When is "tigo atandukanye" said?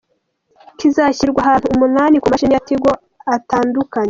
2.67-3.99